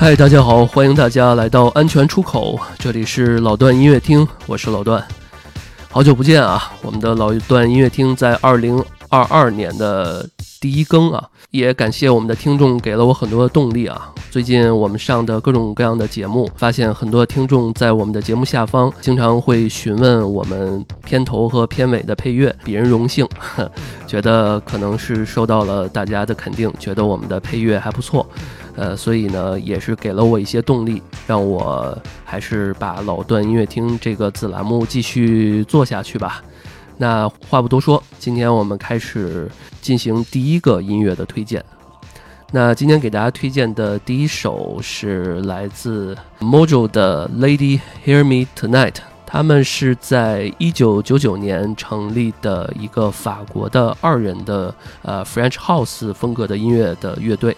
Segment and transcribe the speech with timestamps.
[0.00, 5.04] 嗨，大家好，欢迎大家来到安全出口，这里是老段音乐厅，我是老段，
[5.90, 6.72] 好久不见啊！
[6.82, 10.24] 我们的老段音乐厅在二零二二年的
[10.60, 14.14] 第一更啊，也感谢我们的听众给了我很多的动力啊。
[14.38, 23.26] 最近我们上的各种各样的节目，发现很多听众在我们的节目下方经常会询问我们片头和片尾的配乐，鄙人荣幸，
[24.06, 28.24] 觉得可能是受到了大家的肯定，觉得我们的配乐还不错。
[28.76, 36.40] 呃，所以呢，也是给了我一些动力，让我还是把老段音乐厅这个子栏目继续做下去吧。
[36.96, 39.50] 那话不多说，今天我们开始
[39.82, 41.60] 进行第一个音乐的推荐。
[42.50, 48.94] 那今天给大家推荐的第一首是来自 Mojo 的 Lady Hear Me Tonight，
[49.26, 57.54] 他们是在一九九九年成立的一个法国的二人的呃 French House 风格的音乐的乐队。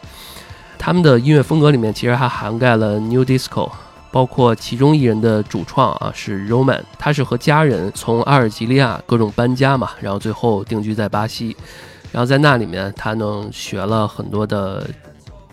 [0.77, 3.70] 他们的音乐风格里面其实还涵盖了 New Disco，
[4.11, 11.56] 包括其中一人的主创啊是 Roman，他是和家人从阿尔及利亚各种搬家嘛，然后最后定居在巴西，
[12.12, 14.86] 然后在那里面他呢学了很多的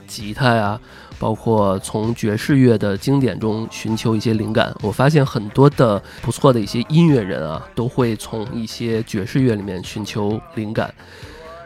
[0.08, 0.80] 吉他呀，
[1.20, 4.74] 包括从爵士乐的经典中寻求一些灵感。
[4.82, 10.94] 我发现很多的不错的一些音乐人啊，都会从一些爵士乐里面寻求灵感。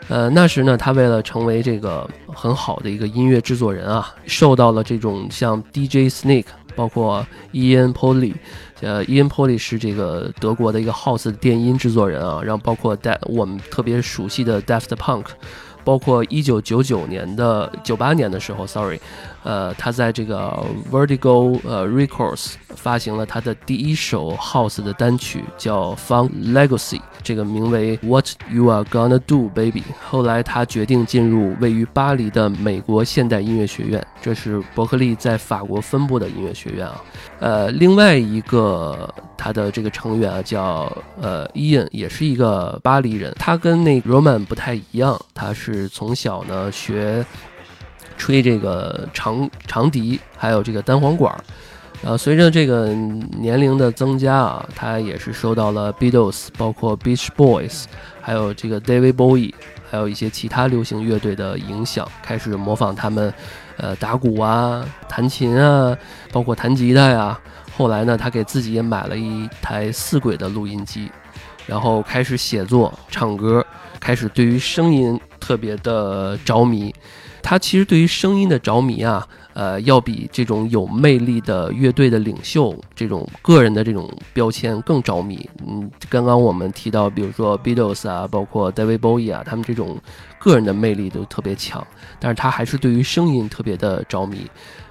[0.09, 8.33] 呃，那时呢，他为了成为这个很好的一个音乐制作人啊，受到了这种像 DJ Snake，包括 Ian Polley，
[8.81, 15.25] 呃，Ian Polly 是这个德国的一个 House 电音制作人啊，然后包括带我们特别熟悉的 Daft Punk，
[15.83, 18.99] 包括一九九九年的九八年的时候，Sorry。
[19.43, 29.81] 呃，他在这个 Vertigo 呃 Records 发行了他的第一首 House 的单曲，叫 Found Legacy，这个名为 What You Are Gonna Do Baby。
[30.07, 37.03] 后来他决定进入位于巴黎的美国现代音乐学院，这是伯克利在法国分部的音乐学院啊。
[37.39, 47.25] 呃，另外一个他的这个成员啊，叫呃 Ian，也是一个巴黎人，他跟那 Roman 不太一样，他是是从小呢学。
[48.17, 51.41] 吹这个长长笛，还有这个单簧管儿，
[52.03, 52.89] 然后随着这个
[53.39, 57.85] 年龄的增加啊，他也是受到了 Beatles、包括 Beach Boys，
[58.21, 59.51] 还有这个 David Bowie，
[59.89, 63.33] 还有一些其他流行乐队的影响，开始模仿他们，
[63.77, 65.97] 呃，打鼓啊、弹琴啊，
[66.31, 67.39] 包括弹吉他呀。
[67.75, 71.09] 后来呢，他给自己也买了一台四轨的录音机，
[71.65, 73.65] 然后开始写作、唱歌，
[73.99, 76.93] 开始对于声音特别的着迷。
[77.43, 85.49] 他其实对于声音的着迷啊，呃，要比这种有魅力的乐队的领袖这种个人的这种标签更着迷。
[85.67, 89.97] 嗯，刚刚我们提到，比如说 Beatles 啊，包括 David Bowie 啊，他们这种
[90.37, 91.85] 个人的魅力都特别强，
[92.19, 94.45] 但是他还是对于声音特别的着迷。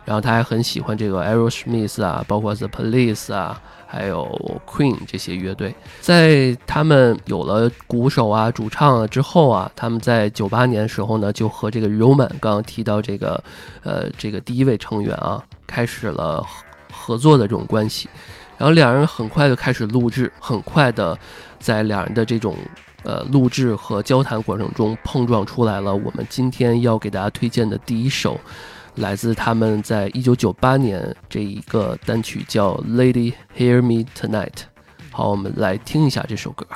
[0.04, 3.62] 然后他还很喜欢这个 Aerosmith 啊，包括 The Police 啊。
[3.92, 4.24] 还有
[4.64, 13.42] Queen 这些乐队，在他们有了鼓手啊、主唱啊之后啊，他们在九八年的时候呢，就和这个 Roman 刚刚提到这个，
[13.82, 16.46] 呃，这个第一位成员啊，开始了
[16.92, 18.08] 合作的这种关系。
[18.56, 21.18] 然后两人很快就开始录制，很快的，
[21.58, 22.54] 在两人的这种
[23.02, 28.38] 呃录制和交谈过程中，碰撞出来了我们今天要给大家推荐的第一首。
[29.00, 34.50] 来自他们在一九九八年这一个单曲叫《Lady Hear Me Tonight》。
[35.10, 36.66] 好，我们来听一下这首歌。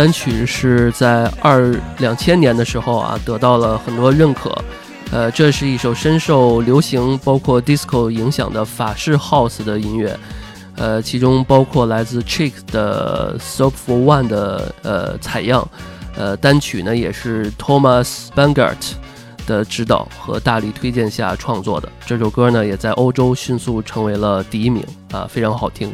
[0.00, 4.50] 单曲是在二两千年的时候啊，得到了很多认可。
[5.12, 10.18] 呃，这是一首深受流行包括 disco 影响的法式 house 的音乐。
[10.76, 15.68] 呃，其中包括来自 Chick 的 Soap for One 的呃采样。
[16.16, 18.92] 呃，单曲呢也是 Thomas Bangert
[19.46, 21.86] 的指导和大力推荐下创作的。
[22.06, 24.82] 这首歌呢也在欧洲迅速成为了第一名
[25.12, 25.92] 啊，非常好听。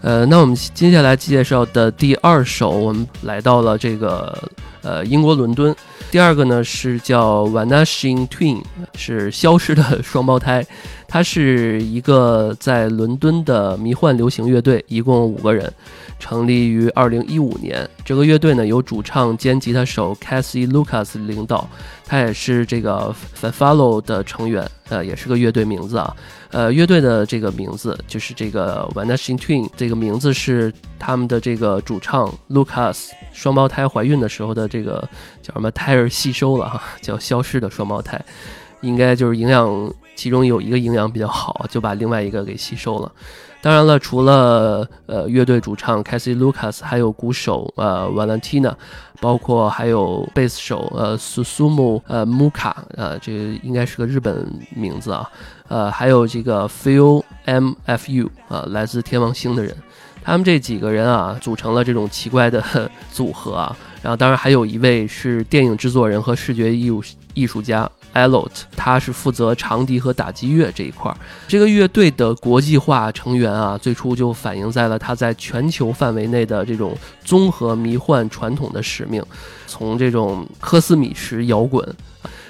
[0.00, 4.36] 呃，那我们接下来介绍的第二首，我们来到了这个
[4.82, 5.74] 呃英国伦敦。
[6.10, 8.62] 第二个呢是叫 Vanishing Twin，
[8.94, 10.64] 是消失的双胞胎。
[11.06, 15.72] 它是一个在伦敦的迷幻流行乐队，一共五个人。
[16.18, 21.68] 成立于二零一五年，这个乐队呢由主唱兼吉他手 Cassie Lucas 领导，
[22.04, 26.16] 他也是这个 Follow 的成员，呃，也是个乐队名字啊。
[26.50, 35.06] 呃，乐队的这个名字就是这个 Vanishing Twin，这个名字是他们的这个主唱 Lucas 双胞胎怀孕的时候的这个
[35.42, 38.20] 叫什么胎儿吸收了哈，叫消失的双胞胎，
[38.80, 43.12] 应该就是营养其中有一个营养比较好，就把另外一个给吸收了。
[43.60, 48.72] 当然了，除了呃乐队主唱 Cassie Lucas，还有鼓手呃 Valentina，
[49.20, 55.28] 包括还有贝斯手呃 Susumu 呃 Muka，呃这个应该是个日本名字啊，
[55.66, 59.76] 呃还有这个 Phil Mfu 啊来自天王星的人，
[60.22, 62.62] 他们这几个人啊组成了这种奇怪的
[63.12, 67.02] 组合啊，然后当然还有一位是电影制作人和视觉艺术
[67.34, 67.90] 艺术家。
[68.26, 71.16] Elot，他是负责长笛和打击乐这一块儿。
[71.46, 79.24] 这个乐队的国际化成员啊，最初就反映在了他在全球范围内的这种综合迷幻传统的使命。
[79.66, 81.86] 从这种科斯米什摇滚，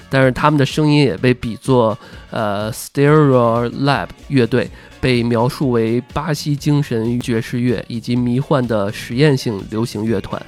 [0.08, 1.96] 但是他们的声音也被比作
[2.30, 4.70] 呃 Stereo Lab 乐队，
[5.00, 10.40] 被描述为巴西精神爵士乐以及迷幻的实验性流行乐团。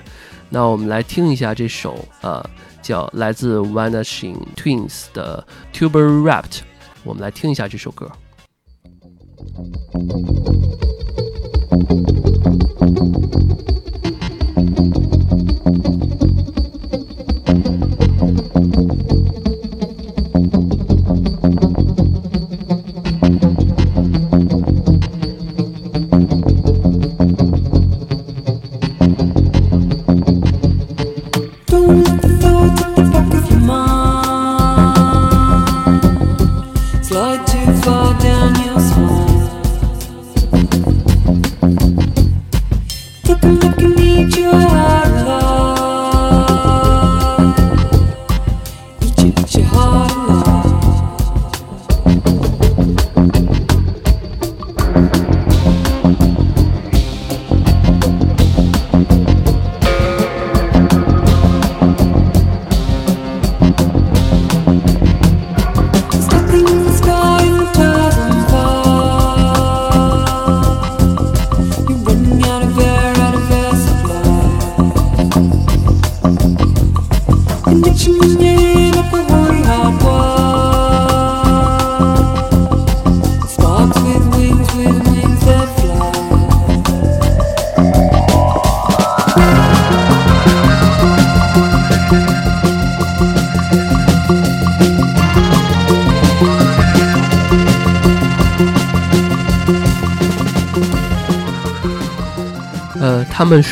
[0.49, 2.45] 那我们来听一下这首呃。
[2.91, 6.63] 叫来自 Vanishing Twins 的 Tuber rapped
[7.05, 8.11] 我们来听一下这首歌。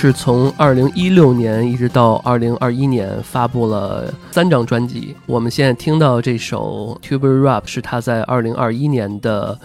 [0.00, 5.16] 是从二零一六年一直到二零二一年发布了三张专辑。
[5.26, 9.58] 我们现在听到这首《Tuber Rap》是他在二零二一年的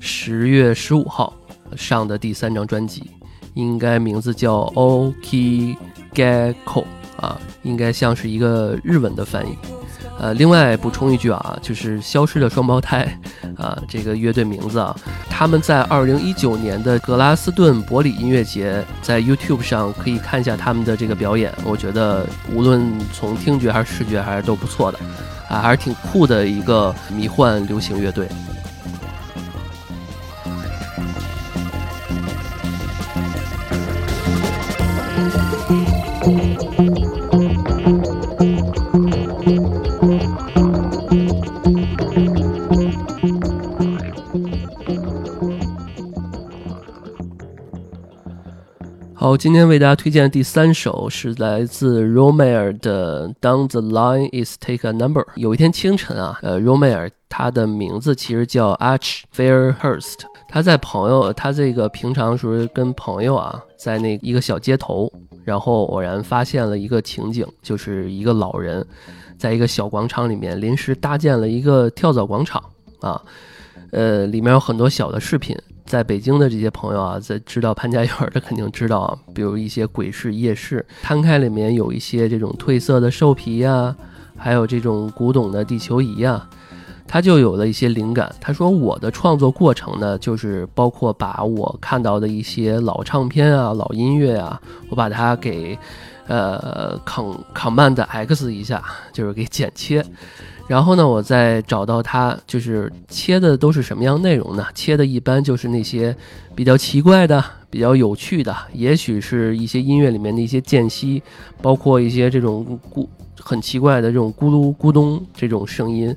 [0.00, 1.34] 十月十五号
[1.76, 3.10] 上的第三张专辑，
[3.52, 4.60] 应该名字叫
[5.22, 5.74] 《Okigeko》
[7.24, 9.56] 啊，应该像是一个日文的翻译。
[10.16, 13.18] 呃，另外补充一句啊，就是消失的双胞胎
[13.56, 14.94] 啊，这个乐队名字啊，
[15.28, 24.98] 他们在二零一九年的格拉斯顿伯里音乐节，在 YouTube 上可以看一下他们的这个表演，我觉得无论从听觉还是视觉还是都不错的，
[25.48, 28.28] 啊，还是挺酷的一个迷幻流行乐队。
[49.24, 55.22] 好，今天为大家推荐的第三首是来自 Romer 的《Down the Line Is Take a Number》。
[55.36, 60.16] 有一天清晨啊，呃，Romer 他的名字其实叫 Arch Fairhurst。
[60.46, 65.10] 他在朋友，他这个平常时候跟朋友啊，在那一个小街头，
[65.42, 68.86] 然后偶然发现了一个情景，就是一个老人
[69.38, 72.62] 在一个小广场里面临时搭建了一个跳蚤广场
[73.00, 73.18] 啊，
[73.90, 75.56] 呃，里面有很多小的饰品。
[75.84, 83.94] 在北京的这些朋友啊，在知道潘家园的肯定知道啊，比如一些鬼市夜市摊开里面有一些这种褪色的兽皮呀，
[84.36, 86.48] 还有这种古董的地球仪呀。
[87.06, 88.34] 他就有了一些灵感。
[88.40, 95.78] 他说：“我的创作过程呢，就是包括把我看到的一些老唱片啊、老音乐啊，我把它给
[96.26, 100.04] 呃 Command X 一下，就是给剪切。
[100.66, 104.66] 然后呢，我再找到它，就是切的都是什么样内容呢？
[104.74, 106.16] 切的一般就是那些
[106.54, 111.22] 比较奇怪的、比较有趣的，也许是一些音乐里面的一些间隙，
[111.60, 113.06] 包括一些这种咕
[113.38, 116.14] 很奇怪的这种咕噜咕咚这种声音。”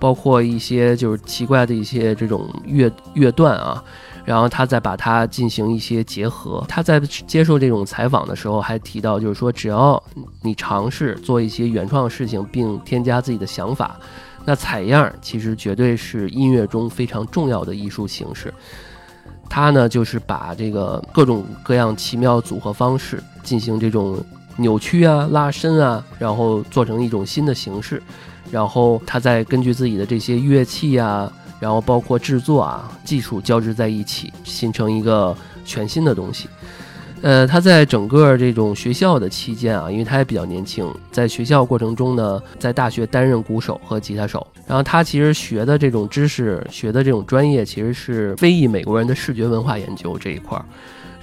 [0.00, 3.84] 包括一些就是奇怪的一些这种乐乐段啊，
[4.24, 6.64] 然后他再把它进行一些结合。
[6.68, 10.02] 他在接受这种采访的时候还提到，就是说只要
[10.42, 13.98] 你尝试做一些原创事情，并添加自己的想法，
[14.44, 18.52] 那采样其实绝对是音乐中非常重要的艺术形式。
[19.48, 24.16] 他呢就是把这个各种各样奇妙组合方式进行这种
[24.56, 28.00] 扭曲啊、拉伸啊，然后做成一种新的形式。
[28.50, 36.48] 然后他再根据自己的这些乐器啊，然后包括制作啊技术交织在一起，形成一个全新的东西。
[37.22, 44.46] 呃，他在整个这种学校的期间啊，因为他也比较年轻，在学校过程中呢，在大学担任鼓手和吉他手。
[44.66, 50.64] 然后他其实学的这种知识，学的这种专业，其实是非裔美国人的视觉文化研究这一块儿。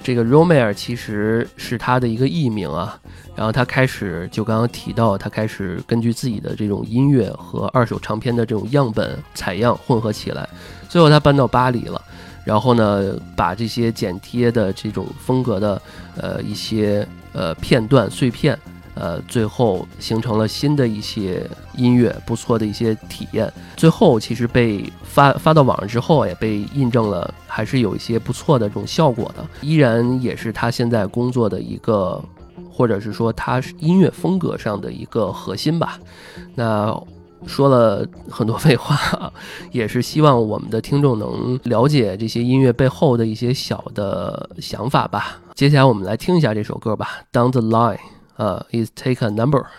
[0.02, 2.98] 这个 Romer 其实是他的一个艺名啊，
[3.36, 10.48] 然后他开始就刚刚提到，他开始根据自己的这种音乐和二手唱片的这种样本采样混合起来，
[10.88, 12.02] 最后他搬到巴黎了，
[12.44, 15.82] 然后呢，把这些剪贴的这种风格的
[16.16, 18.58] 呃一些呃片段碎片。
[18.98, 23.52] 呃，最后形成了新的一些音乐，不错的一些体验。
[23.76, 29.46] 最后其实被发发到网上之后，也被印证了，还是有一些不错的这种效果的。
[29.60, 32.20] 依然也是他现在工作的一个，
[32.68, 36.00] 或者是说他音乐风格上的一个核心吧。
[36.56, 36.92] 那
[37.46, 39.32] 说了很多废话，
[39.70, 45.38] 也是希望我们的听众能了解这些音乐背后的一些小的想法吧。
[45.54, 47.96] 接下来我们来听一下这首歌吧，《Down the Line》。
[48.38, 49.70] Uh, is take a number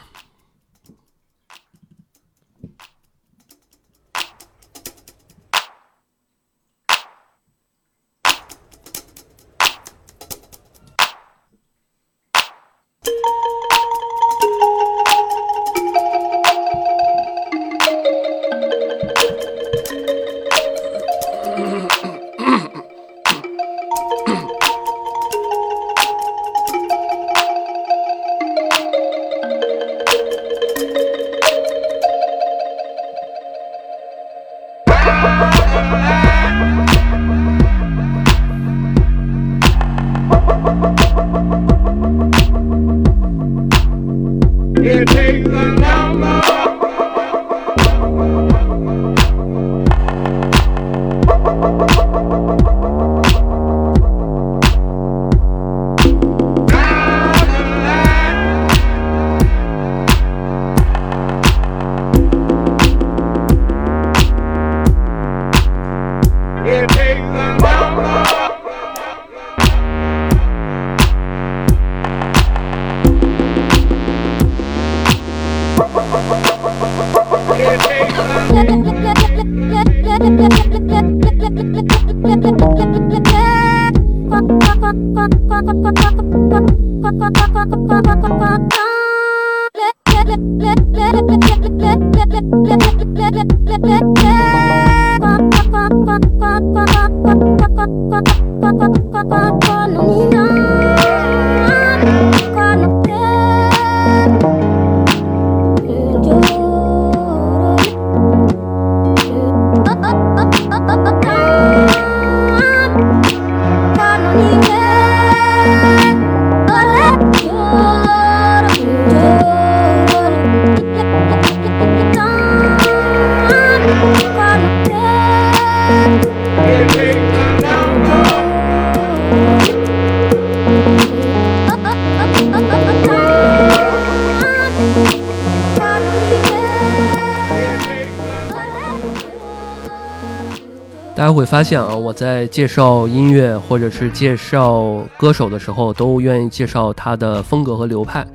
[141.39, 148.27] 会发现啊，我在介绍音乐或者是介绍歌手的时候，都愿意介绍他的风格和流派。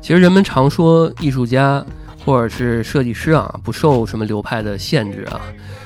[0.00, 1.84] 其实人们常说艺术家
[2.24, 5.40] 或者是设计师啊，不受什么流派的限制啊。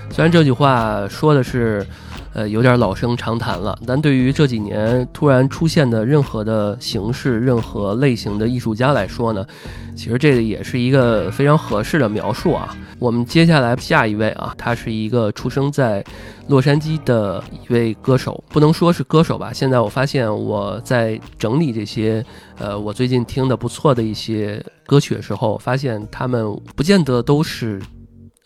[0.08, 1.86] 虽然这句话说的是。
[2.34, 9.46] 呃，有点老生常谈了，但对于这几年突然出现的任何的形式、任何类型的艺术家来说呢，
[9.94, 12.76] 其实这个也是一个非常合适的描述啊。
[12.98, 16.04] 我们接下来下一位啊，他是一个出生在
[16.48, 19.52] 洛杉矶的一位歌手，不能说是歌手吧。
[19.52, 22.24] 现在我发现我在整理这些
[22.58, 27.80] 呃我最近听的不错的一些歌曲的时候，发现他们不见得都是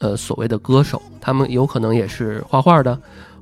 [0.00, 3.01] 呃所谓的歌手，他们有可能也是画画的。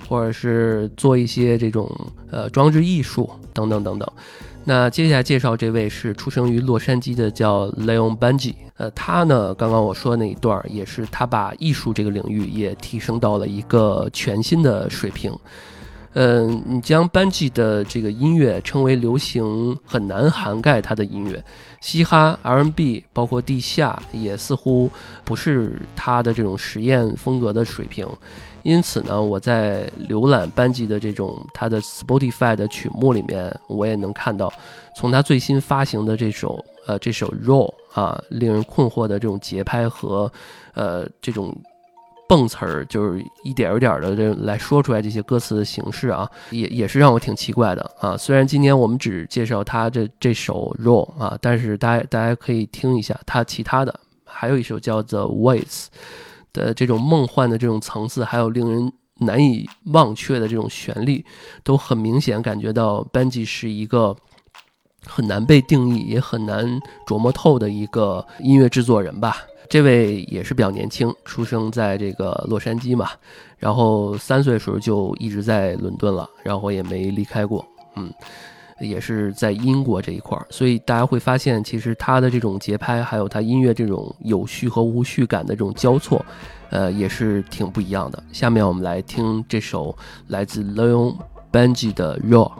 [0.08, 1.90] 或者是做一些这种
[2.30, 4.08] 呃装置艺术等等等等。
[4.64, 8.54] 那接下来介绍这位是出生于洛杉矶的叫 Leon Benji。
[8.76, 15.32] 呃，他呢刚刚我说那一段儿也是他把艺术这个领域也提升到了一个全新的水平。
[16.14, 21.44] 嗯，你将 Benji 的这个音乐称为流行很难涵盖他的音乐，
[21.80, 24.90] 嘻哈、R&B 包括地下也似乎
[25.24, 28.08] 不是他的这种实验风格的水平。
[28.66, 34.52] 因此呢，我在浏览班级的这种他的 Spotify 的曲目里面，我也能看到，
[34.96, 40.30] 从他最新发行的这首呃这首 Raw 啊，令人困惑的这种节拍和
[40.74, 41.56] 呃这种
[42.28, 48.16] 蹦词儿，就是一点一点的这来说出来这些歌词的形式啊，也也是让我挺奇怪的啊。
[48.16, 55.86] 虽然今天我们只介绍他这这首 Raw 啊，但是大家大家可以听一下他其他的，还有一首叫 The Ways。
[56.56, 61.24] 的这种梦幻的这种层次，还有令人难以忘却的这种旋律，
[61.62, 64.16] 都很明显感觉到班吉是一个
[65.04, 69.36] 很难被定义，也很难琢磨透的一个音乐制作人吧。
[69.68, 73.10] 这位也是比较年轻，出生在这个洛杉矶嘛，
[73.58, 77.66] 然后三岁的时候就一直在伦敦了，然后也没离开过，
[77.96, 78.10] 嗯。
[78.80, 86.24] 也是在英国这一块儿，所以大家会发现，其实他的这种节拍，还有他音乐这种有序和无序感的这种交错，
[86.70, 88.22] 呃，也是挺不一样的。
[88.32, 89.96] 下面我们来听这首
[90.28, 91.16] 来自 Leon
[91.50, 92.50] Benji 的 Raw。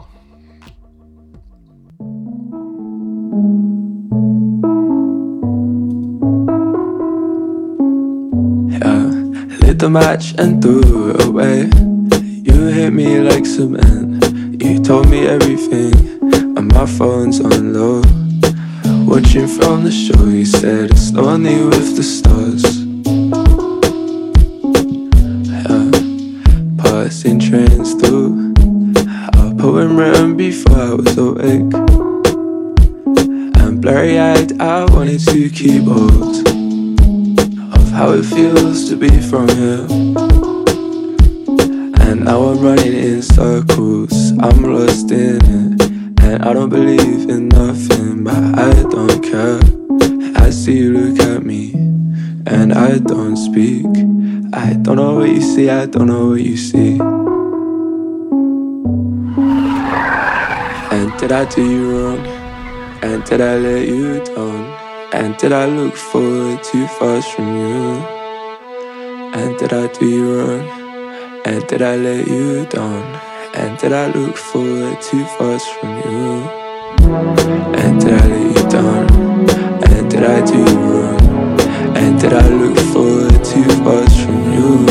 [12.43, 12.67] You
[14.75, 15.93] told me everything,
[16.57, 18.01] and my phone's on low.
[19.05, 22.63] Watching from the show, you said it's lonely with the stars.
[25.47, 25.91] Yeah.
[26.83, 28.53] Passing trains through
[29.39, 31.73] a poem written before I was awake.
[33.61, 36.45] And blurry eyed, I wanted to keep hold
[37.73, 39.87] of how it feels to be from here.
[42.07, 45.81] And now I'm running in circles, I'm lost in it.
[46.21, 49.59] And I don't believe in nothing, but I don't care.
[50.35, 51.73] I see you look at me,
[52.45, 53.85] and I don't speak.
[54.53, 56.99] I don't know what you see, I don't know what you see.
[60.95, 62.25] And did I do you wrong?
[63.01, 64.65] And did I let you down?
[65.13, 68.05] And did I look forward too fast from you?
[69.33, 71.41] And did I do you wrong?
[71.43, 73.26] And did I let you down?
[73.56, 76.48] And did I look forward too fast from you?
[77.76, 79.06] And did I let you down?
[79.90, 81.20] And did I do you wrong?
[81.96, 84.86] And did I look forward too fast from you?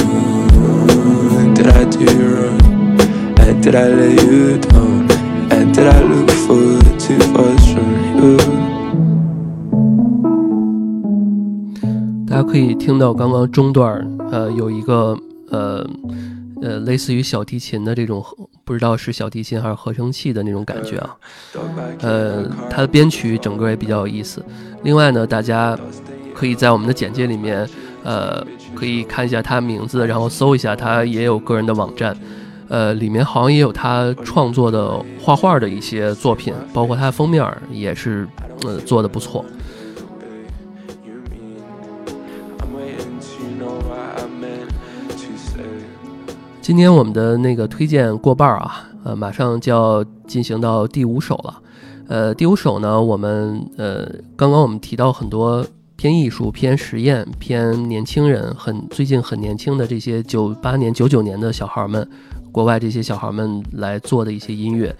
[1.40, 2.62] And did I do you wrong?
[3.40, 5.10] And did I let you down?
[5.52, 8.38] And did I look forward too fast from you?
[12.28, 15.18] 大家可以听到刚刚中段，呃，有一个
[15.50, 15.86] 呃
[16.63, 18.25] 呃，类似于小提琴的这种，
[18.65, 21.17] 不知道是小提琴还是合成器的那种感觉啊。
[22.01, 24.45] 呃，它的编曲整个也比较有意思。
[24.83, 25.79] 另外呢，大家
[26.35, 27.69] 可以在我们的简介里面，
[28.03, 32.17] 呃，可以看一下他名字，然后搜一下他也有个人的网站，
[32.69, 38.27] 呃，里面好像也有他创作的画画的一些作品，包括他封面也是，
[38.65, 39.45] 呃，做的不错。
[46.67, 51.63] 今天我们的那个推荐过半儿啊，呃，马上就要进行到第五首了。
[52.09, 62.05] 呃，第五首呢，我们呃，刚刚我们提到很多偏艺术、偏实验、偏年轻人，很最近很年轻的这些九八年、九九年的小孩儿们，
[62.51, 64.93] 国外这些小孩儿们来做的一些音乐。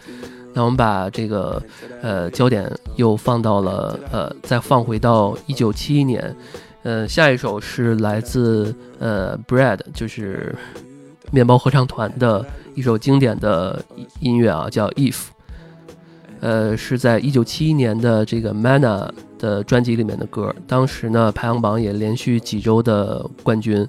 [0.55, 1.61] 那我们把这个
[2.01, 6.33] 呃焦点又放到了呃，再放回到一九七一年。
[6.85, 10.55] 呃，下一首是来自呃 Bread，就是。
[11.37, 12.43] 面包合唱团的
[12.75, 13.85] 一首经典的
[14.21, 15.13] 音乐啊，叫《If》。
[16.41, 19.07] 呃，是在一九七一年的这个 Manna
[19.39, 23.87] 的专辑里面的歌，当时呢排行榜也连续几周的冠军。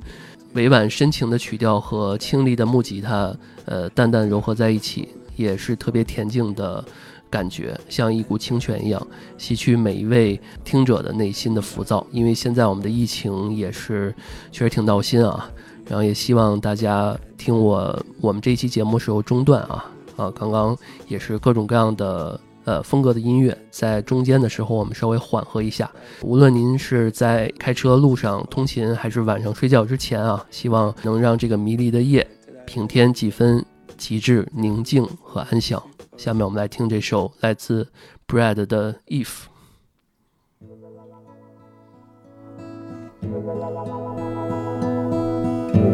[0.55, 3.33] 委婉深情的曲调和清丽的木吉他，
[3.63, 5.07] 呃，淡淡柔合在一起，
[5.37, 6.83] 也是特别恬静的
[7.29, 9.07] 感觉，像一股清泉一样，
[9.37, 12.05] 洗去每一位听者的内心的浮躁。
[12.11, 14.13] 因为现在我们的疫情也是
[14.51, 15.49] 确实挺闹心啊，
[15.87, 22.39] 然后也希望大家听我我们这一期节目时候中断啊啊，刚刚也是各种各样的。
[22.67, 25.89] 呃，风格的音乐在中间的时候，我们稍微缓和一下。
[26.21, 32.27] 无论您是在开车路上通勤，还是晚上睡觉之前啊，希望能让这个迷离的夜
[32.65, 35.81] 平添几分极致宁静和安详。
[36.17, 37.87] 下面我们来听这首来自
[38.27, 39.45] Brad 的 If。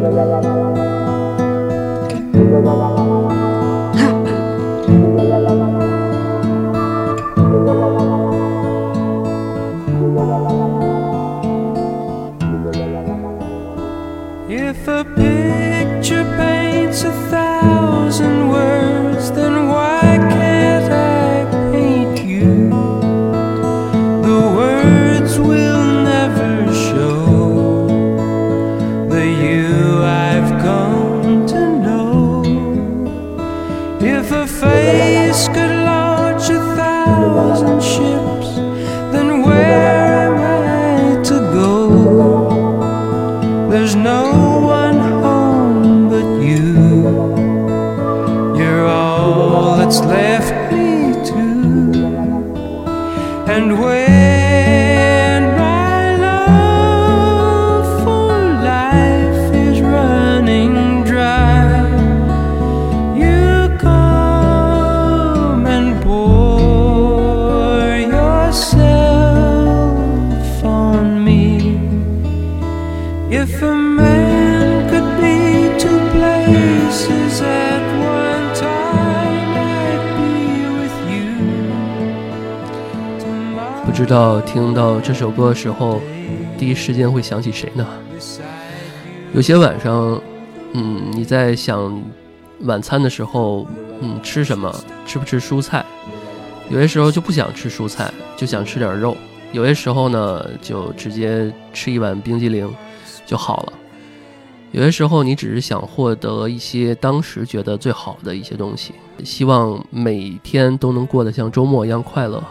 [0.06, 0.12] If
[14.90, 18.53] a picture paints a thousand
[73.44, 81.28] If a man could be two places at one time, I'd be with you.
[83.86, 86.00] 不知道听到这首歌的时候，
[86.58, 87.86] 第一时间会想起谁呢？
[89.34, 90.22] 有些晚上，
[90.72, 92.02] 嗯，你在想
[92.62, 93.68] 晚餐的时候，
[94.00, 94.74] 嗯，吃什么？
[95.06, 95.86] 吃不吃蔬菜？
[96.70, 99.18] 有些时候就不想吃蔬菜，就想吃点肉。
[99.52, 102.74] 有些时候呢，就直接吃一碗冰激凌
[103.26, 103.74] 就好了。
[104.72, 112.44] 有些时候，你只是想获得一些当时觉得最好的一些东西，希望每天都能过得像周末一样快乐。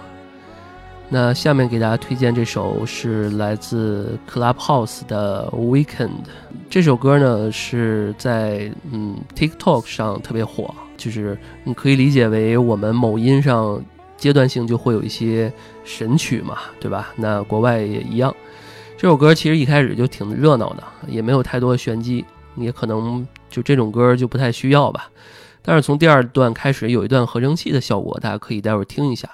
[1.09, 6.11] 那下面给大家推荐这首是来自 Clubhouse 的 Weekend。
[6.71, 13.85] 这首歌呢是在嗯 TikTok 上特别火，就是你可以理解为我们某音上
[14.17, 15.53] 阶段性就会有一些
[15.85, 17.13] 神曲嘛，对吧？
[17.17, 18.35] 那国外也一样。
[19.03, 25.11] 这首歌其实一开始就挺热闹的，也没有太多玄机，也可能就这种歌就不太需要吧。
[25.61, 29.29] 但是从第二段开始有一段合成器的效果，大家可以待会儿听一下。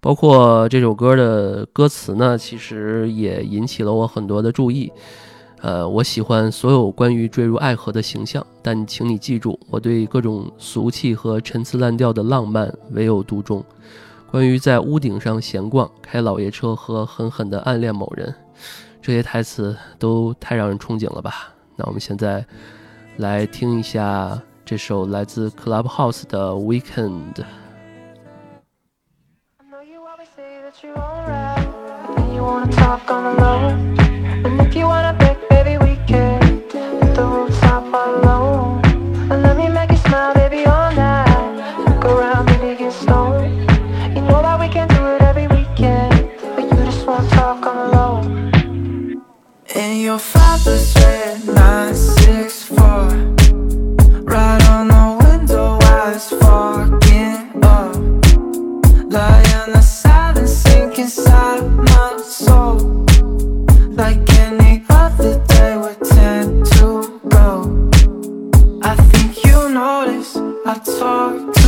[0.00, 4.90] 包括这首歌的歌词呢，其实也引起了我很多的注意。
[5.60, 13.64] 呃，我喜欢所有关于坠入爱河的形象，但请你记住，我对各种俗气和陈词滥调的浪漫唯有独钟。
[14.28, 18.34] 关于在屋顶上闲逛、开老爷车和狠狠地暗恋某人，
[19.06, 21.52] 这些台词都太让人憧憬了吧？
[21.76, 22.42] 那我们现在
[23.18, 27.44] 来听一下这首来自 Clubhouse 的 Weekend。
[34.42, 38.73] And if you wanna pick, baby, we can do the rooftop alone.
[70.74, 71.63] I talk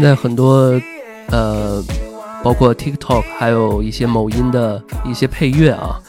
[0.00, 0.80] 现在很多
[1.28, 1.84] 呃，
[2.42, 6.00] 包括 TikTok，还有一些某音的一些配乐啊，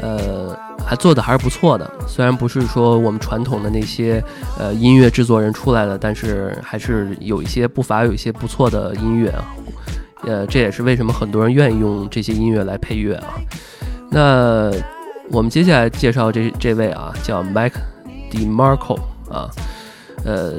[0.00, 1.92] 呃，还做的还是不错的。
[2.08, 4.24] 虽然不是说我们传统的那些
[4.58, 9.44] 呃音乐制作人出来的，但是还是有一些不乏有一些不错的音乐啊。
[10.22, 13.34] 呃，这也是为什么很多人愿意用这些音乐来配乐啊。
[14.08, 14.72] 那
[15.30, 17.74] 我们接下来介绍这这位啊，叫 Mike
[18.30, 18.98] DeMarco
[19.30, 19.50] 啊，
[20.24, 20.54] 呃，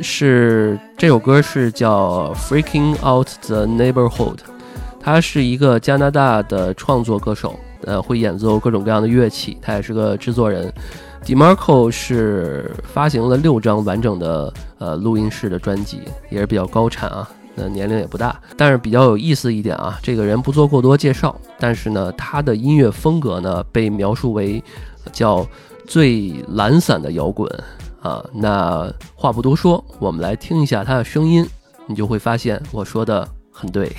[0.00, 4.38] 是这首歌是叫 Freaking Out the Neighborhood，
[5.00, 10.72] 他是一个加拿大的创作歌手，呃，会演奏各种各样的乐器，他也是个制作人。
[11.24, 17.28] DeMarco 是发行了六张完整的呃录音室的专辑，也是比较高产啊。
[17.56, 24.62] 那，年龄也不大，但是比较有意思一点啊，这个人不做过多介绍，但是呢，他的音乐风格呢被描述为
[25.10, 25.44] 叫
[25.86, 27.50] 最懒散的摇滚
[28.06, 28.24] 啊。
[28.32, 31.46] 那话不多说，我们来听一下他的声音，
[31.86, 33.90] 你就会发现我说的很对。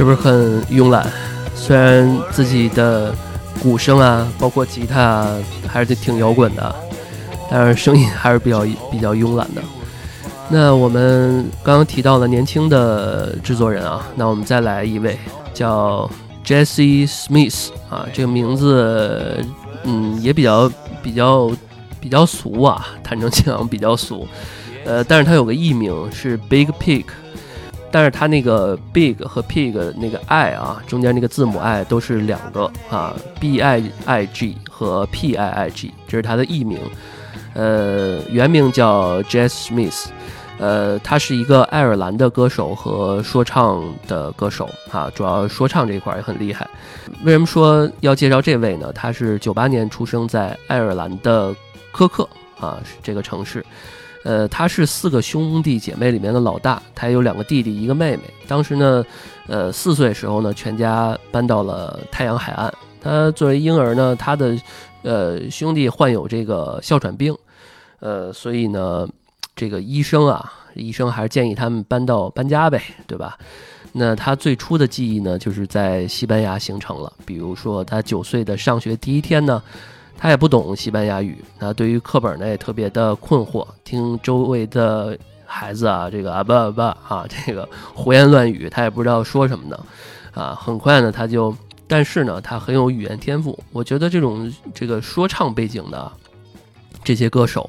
[0.00, 1.06] 是不是很慵懒？
[1.54, 3.14] 虽然自己的
[3.62, 6.74] 鼓声啊，包括吉他啊，还是挺摇滚的，
[7.50, 9.60] 但是声音还是比较比较慵懒的。
[10.48, 15.18] 那我们刚刚提到了年轻的制作人啊，那我们再来一位
[15.52, 16.10] 叫
[16.46, 19.44] Jesse Smith 啊，这个名字
[19.84, 21.50] 嗯也比较比较
[22.00, 24.26] 比较俗啊，坦诚讲比较俗。
[24.86, 27.04] 呃，但是他有个艺名是 Big Pig，
[27.90, 35.70] 但是它那个 big 和 pig 那个 i 啊，中间那个字母 i 都是两个啊，b i i g 和 p i i
[35.70, 36.78] g，这是他的艺名。
[37.54, 40.06] 呃，原名叫 Jess Smith，
[40.58, 46.68] 呃，他是一个爱尔兰的歌手和说唱的歌手啊，主要说唱这一块也很厉害。
[47.24, 48.92] 为什么说要介绍这位呢？
[48.92, 51.52] 他是九八年出生在爱尔兰的
[51.90, 52.28] 科克
[52.60, 53.66] 啊，这个城市。
[54.22, 58.22] 呃，他是四个兄弟姐妹里面的老大，他有两个弟弟，一个妹妹。
[58.46, 59.04] 当时呢，
[59.46, 62.72] 呃，四岁时候呢，全家搬到了太阳海岸。
[63.00, 64.54] 他作为婴儿呢，他的
[65.02, 67.34] 呃兄弟患有这个哮喘病，
[68.00, 69.08] 呃，所以呢，
[69.56, 73.38] 这个医生啊，医生还是建议他们搬到搬家呗，对吧？
[73.92, 77.12] 那他最初的记忆呢，就是在西班牙形成了。
[77.24, 79.60] 比如说，他九岁的上学第一天呢，
[80.20, 89.80] 他也不懂西班牙语，那对于课本呢也特别的困惑，听周围的孩子啊，这个啊吧吧啊，这个胡言乱语，他也不知道说什么呢，
[90.34, 91.56] 啊，很快呢他就，
[91.88, 96.12] 但是呢他很有语言天赋，我觉得这种这个说唱背景的
[97.02, 97.68] 这些歌手。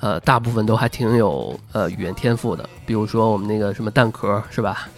[0.00, 4.88] 呃，大部分都还挺有呃语言天赋的，比如说我们那个什么蛋壳是吧？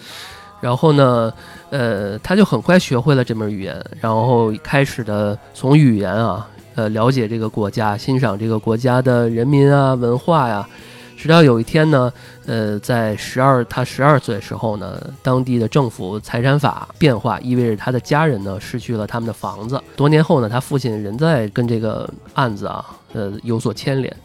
[0.60, 1.32] 然后呢，
[1.70, 10.68] 呃，他就很快学会了这门语言，然后开始的从语言啊，呃，了解这个国家，欣赏这个国家的人民啊、文化呀。
[11.16, 12.12] 直到有一天呢，
[12.46, 19.80] 呃，在十二他十二岁的时候呢，当地的政府财产法变化，意味着他的家人呢失去了他们的房子。
[19.94, 24.16] 多年后呢，他父亲仍在跟这个案子啊，呃，有所牵连，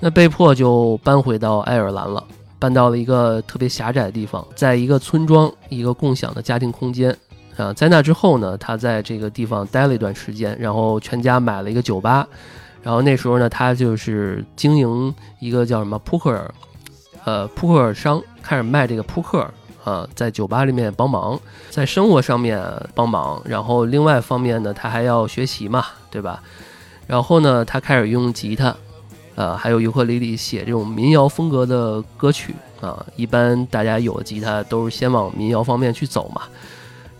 [0.00, 2.22] 那被迫就搬回到爱尔兰了。
[2.56, 7.14] 搬到了一个特别狭窄的地方，在一个村庄，一个共享的家庭空间。
[7.56, 12.26] 啊，在那之后呢，他在这个地方待了一段时间，然后全家买了一个酒吧。
[12.82, 16.52] 然后那时候呢，他就是经营一个叫什么扑克，
[17.24, 19.48] 呃，扑克商，开始卖这个扑克
[19.84, 21.40] 啊，在酒吧里面帮忙，
[21.70, 22.60] 在生活上面
[22.94, 23.40] 帮忙。
[23.46, 26.42] 然后另外方面呢，他还要学习嘛，对吧？
[27.06, 28.74] 然后呢，他开始用吉他，
[29.36, 33.06] 呃，还有尤克里里写这种民谣风格的歌曲啊。
[33.16, 36.42] 一般大家有吉他，都是先往民谣方面去走嘛。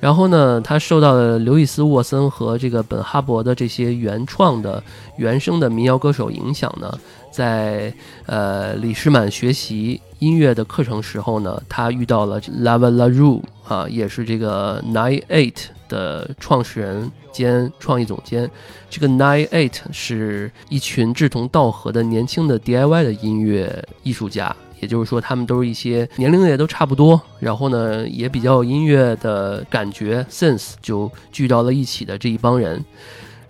[0.04, 4.84] 然后呢，他受到了刘易斯·沃森和这个本哈伯的这些原创的
[5.16, 6.92] 原声的民谣歌手影响呢，
[7.30, 7.90] 在
[8.26, 15.54] 呃李士满学习音乐的课程时候呢，他遇到了 Lava La Rue 啊，也是这个 Nine Eight
[15.88, 18.50] 的创始人兼创意总监。
[18.90, 24.54] 这个 Nine Eight 是一群志同道合的年轻的 DIY 的音乐艺术家。
[24.84, 32.84] 也就是说，他们都是一些年龄也都差不多，然后呢，也比较有音乐的感觉，sense 就聚到了一起的这一帮人。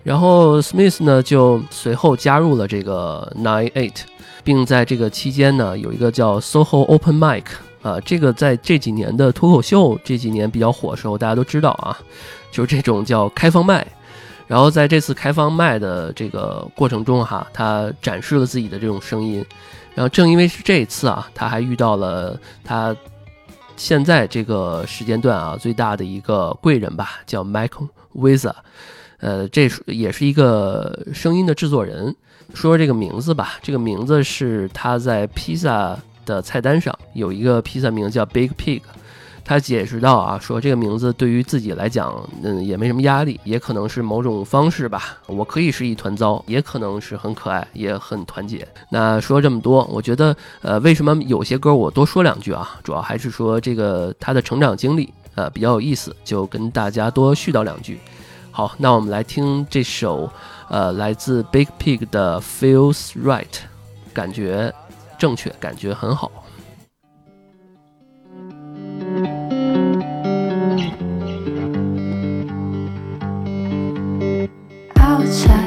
[0.01, 3.97] 然后 Smith 呢，就随后加入了这个 Nine Eight，
[4.45, 7.43] 并在这个期间呢，有一个叫 SoHo Open Mic
[7.81, 11.97] 啊，这个在这几年的脱口秀这几年比较火的时候，大家都知道啊，
[12.49, 13.85] 就是这种叫开放麦。
[14.47, 19.43] 然后在这次开放麦的这个过程中哈，他展示了自己的这种声音。
[19.95, 22.95] 然后正因为是这一次啊，他还遇到了他
[23.75, 28.53] 现在这个时间段啊最大的一个贵人吧，叫 Michael Visa，
[29.19, 32.15] 呃，这也是一个声音的制作人。
[32.53, 38.81] 说说这个名字吧，这个名字是他在披萨的菜单上有一个披萨名叫 Big Pig。
[39.47, 45.19] 他解释到啊，说这个名字对于自己来讲，嗯，也没什么压力，也可能是某种方式吧。
[45.27, 48.67] 我可以是一团糟，也可能是很可爱，也很团结。
[48.89, 52.77] 那说这么多，我觉得，呃，为什么有些歌我多说两句啊？
[52.83, 57.99] 主要还是说这个他的成长经历，呃，比较有意思，就跟大家多絮叨两句。
[58.49, 60.27] 好，那我们来听这首，
[60.69, 63.45] 呃，来自 Big Pig 的 Feels Right，
[64.11, 64.73] 感觉
[65.19, 66.31] 正确，感觉很好。
[75.25, 75.64] 也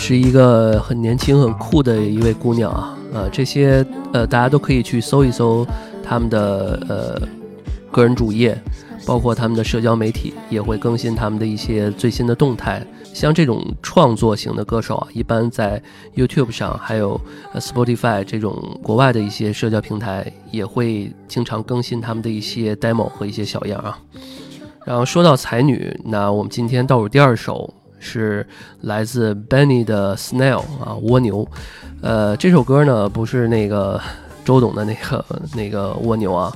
[0.00, 3.84] 是一个很年轻、很酷的一位姑娘啊，呃，这些
[4.14, 5.64] 呃，大家都可以去搜一搜
[6.02, 7.28] 他们的呃
[7.92, 8.58] 个人主页，
[9.06, 12.84] 包括他们的社交媒体也会更新他们的一些最新的动态。
[13.12, 15.80] 像这种创作型的歌手啊，一般在
[16.16, 17.20] YouTube 上，还有
[17.56, 23.98] Spotify 这种国外的一些社交平台，也会经常更新他们的一些 demo 和一些小样啊。
[24.86, 27.74] 然后说到才女，那我们今天倒数第二首。
[28.00, 28.44] 是
[28.80, 31.46] 来自 Benny 的 Snail 啊，蜗牛。
[32.02, 34.00] 呃，这首歌呢不是那个
[34.44, 35.24] 周董的那个
[35.54, 36.52] 那个蜗牛啊。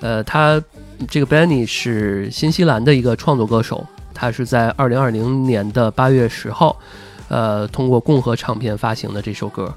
[0.00, 0.60] 呃，他
[1.08, 6.76] 这个 Benny 是新西兰的一个创作歌手，他是在二零二零年的八月十号，
[7.28, 9.72] 呃，通过共和唱片发行的这首歌。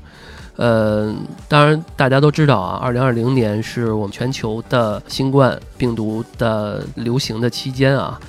[0.58, 1.16] 呃，
[1.48, 8.20] 当然大家都知道啊，二零二零年是我们全球的新冠病毒的流行的期间啊。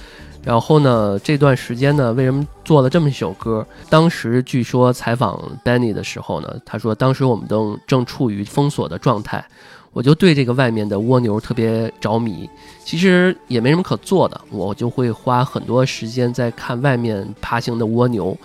[0.45, 3.64] 然后呢，这段时间呢，为什么做了这么一首歌？
[3.88, 9.45] 当时据说采访 Danny 的时候呢，他说当时我们都正处于封锁的状态，
[9.93, 12.51] 我就对这个外面的蜗牛特别着迷。
[12.84, 18.36] 其实也没什么可做的，我就会花很多时间在看外面爬行的蜗牛，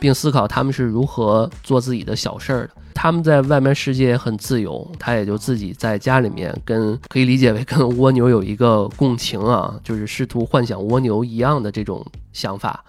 [0.00, 2.70] 并思考他们是如何做自己的小事儿的。
[2.94, 12.84] 他们在外面世界很自由，他也就自己在家里面跟可以理解为 跟蜗牛有一个共情啊，就是试图幻想蜗牛一样的这种想法，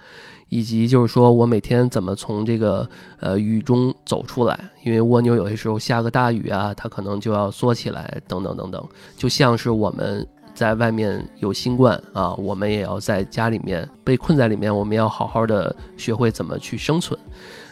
[0.50, 2.88] 以及就是说我每天怎么从这个
[3.20, 8.88] 呃雨中走出来，因为蜗牛有些时候下个大雨啊，它可能就要缩起来，等等等等，
[9.18, 17.20] 就像是我们在外面有新冠啊，我们也要在家里面被困在里面，我们要好好的学会怎么去生存。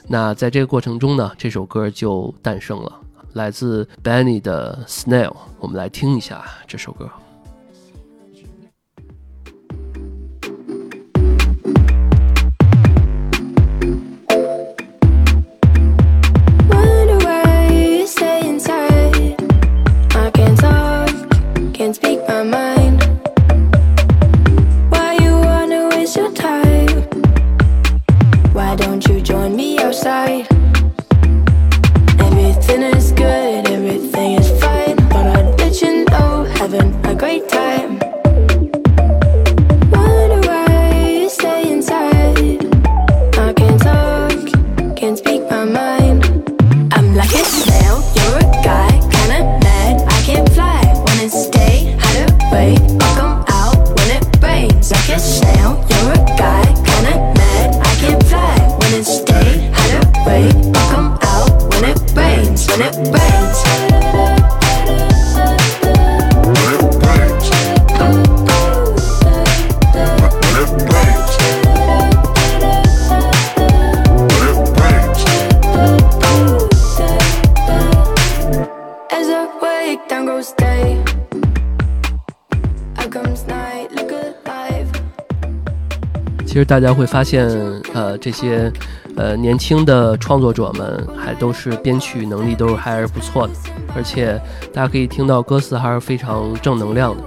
[0.08, 2.91] 那在这个过程中呢，这首歌就诞生了，
[3.34, 7.10] 来自 Benny 的 Snail，我们来听一下这首歌。
[45.50, 45.93] I'm a
[86.64, 87.47] 大家会发现，
[87.93, 88.72] 呃，这些
[89.16, 93.53] 呃年轻的创作者们还都是编曲能力都是还是不错的，
[93.95, 94.39] 而且
[94.74, 97.24] 大家可以听到歌词还是非常正能量的。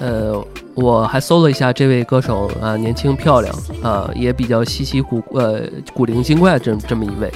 [0.00, 0.44] 呃，
[0.74, 5.60] 我还搜了一下这位歌手啊、年轻漂亮啊、也比较稀奇古呃
[5.92, 7.30] 古灵精怪这这么一位。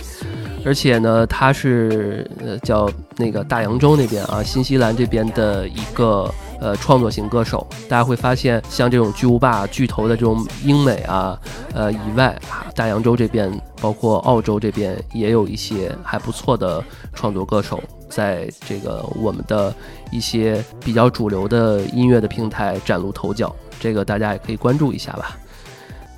[0.64, 7.66] 而且呢，他是呃叫那个大洋洲那边啊，新西兰这边的一个呃创作型歌手。
[7.88, 11.38] 大家会发现，像这种巨无霸巨头的这种英美啊，
[11.72, 12.38] 呃以外，
[12.74, 13.50] 大洋洲这边
[13.80, 16.82] 包括澳洲这边也有一些还不错的
[17.12, 19.74] 创作歌手，在这个我们的
[20.10, 23.54] 一些比较主流的音乐的平台崭露头角。
[23.80, 25.36] 这个大家也可以关注一下吧。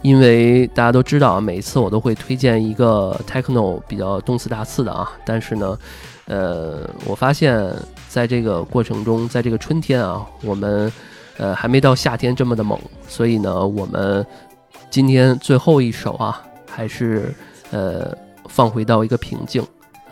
[0.07, 5.77] 因为大家都知道啊，每一次我都会推荐一个 techno 比较动次大次的啊，但是呢，
[6.27, 7.61] 呃，我发现
[8.09, 10.93] 在这个过程中，在这个春天啊，我们
[11.39, 12.79] 呃还没到夏天这么的猛，
[13.09, 14.25] 所以呢，我们
[14.89, 16.41] 今天最后一首啊，
[16.71, 17.35] 还是
[17.73, 18.17] 呃
[18.49, 19.61] 放回到一个平静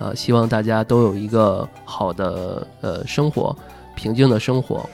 [0.00, 3.56] 啊、希望大家都有一个好的呃生活，
[3.94, 4.84] 平静的生活，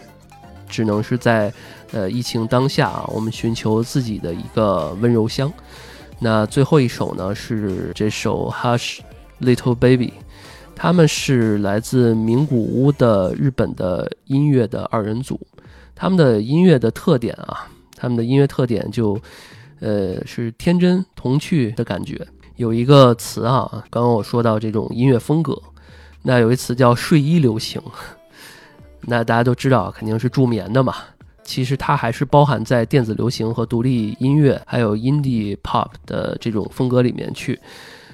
[0.69, 1.51] 只能是在
[1.93, 5.53] 呃疫情当下啊，我们寻求自己的一个温柔乡。
[6.19, 9.01] 那最后一首呢是这首 Hush
[9.41, 10.13] Little Baby，
[10.77, 15.41] 他们是来自名古屋的日本的音乐的二人组，
[15.95, 19.19] 他们的音乐的特点啊，他们的音乐特点就
[19.81, 22.27] 呃是天真童趣的感觉。
[22.57, 25.59] 有一个词啊，刚刚我说到这种音乐风格，
[26.21, 27.81] 那有一词叫睡衣流行，
[29.01, 30.97] 那大家都知道肯定是助眠的嘛。
[31.51, 37.59] 其实它还是包含在电子流行和独立音乐，还有 indie pop 的这种风格里面去。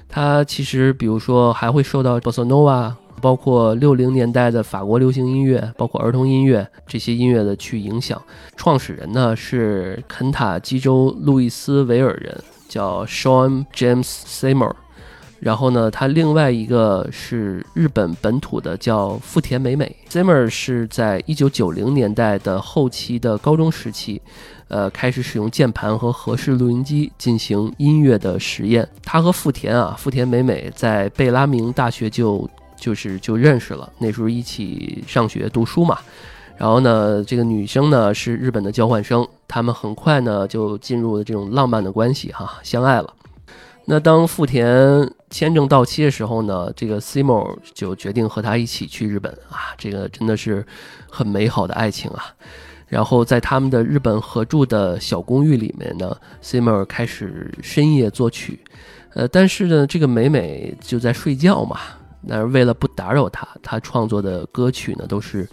[0.09, 8.19] 它其实比如说还会受到 bossa nova，包括六零年代的法国流行音乐，包括儿童音乐这些音乐的去影响。
[8.57, 14.73] 创始人呢是肯塔基州路易斯维尔人，叫 Sean James Seymour。
[15.47, 19.95] 然后呢，他另外一个是日本本土的，叫富田美美。
[20.11, 24.21] Zimmer 是在一九九零年代的后期的高中时期，
[24.67, 28.89] 呃，开始使用键盘和合适录音机进行音乐的实验。
[29.05, 35.97] 他和富田啊，富田美美在贝拉明大学就就是就认识了，那时候一起上学读书嘛。
[36.57, 43.15] 然后呢，这个女生呢是日本的交换生，他们很快呢就进入了这种浪漫的关系哈，相爱了。
[43.85, 50.65] 那当富田签证到期的时候呢，这个 Seymour 就决定和他一起去日本啊，这个真的是
[51.11, 52.35] 很美好的爱情啊。
[52.87, 58.61] 然后在他们的日本合住的小公寓里面呢，Simo 开始深夜作曲。
[59.15, 61.81] 呃，但是呢，这个美美就在睡觉嘛。
[62.21, 65.49] 那为了不打扰她，她创作的歌曲呢都是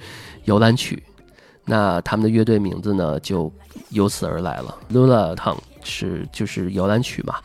[0.45, 1.01] 摇篮曲。
[1.65, 3.51] 那他们的乐队名字呢就
[3.89, 7.35] 由此而来了，Lula t o n g 是就是摇篮曲嘛。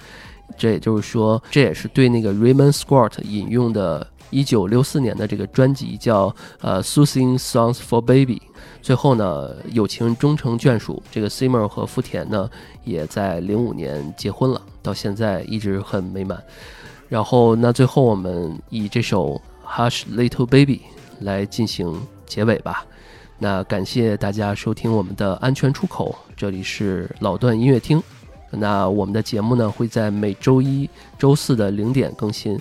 [0.56, 8.42] 这也就是说，这也是对那个 Raymond Scott 引用的1964年的这个专辑叫呃 Soothing Songs for Baby。
[8.80, 12.48] 最后呢，友情终成眷属，这个 Simmer 和福田呢
[12.84, 16.42] 也在05年结婚了，到现在一直很美满。
[17.08, 20.82] 然后那最后我们以这首 Hush Little Baby
[21.20, 22.84] 来进行结尾吧。
[23.38, 28.02] 那感谢大家收听我们的安全出口，这里是老段音乐厅。
[28.50, 30.88] 那我们的节目呢会在每周一
[31.18, 32.58] 周四的零点更新。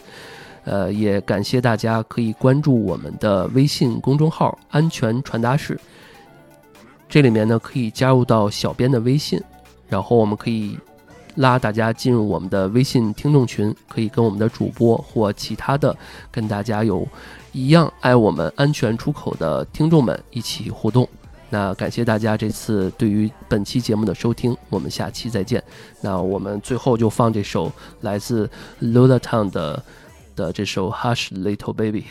[0.63, 5.79] 呃，也感谢大家可以关注我们的微信公众号“安全传达室”，
[7.07, 9.41] 这里面呢可以加入到小编的微信，
[9.87, 10.77] 然后我们可以
[11.35, 15.95] 拉大家进入我们的微信听众群，可以跟我们的主播或其他的
[16.29, 17.07] 跟大家有
[17.53, 21.07] 一样爱我们安全出口的听众们一起互动。
[21.49, 25.63] 那感谢大家这次对于本期节目的收听，我们下期再见。
[26.01, 27.71] 那我们最后就放这首
[28.01, 28.49] 来自
[28.81, 29.83] Lula Town 的。
[30.37, 32.01] 的这首《Hush Little Baby》。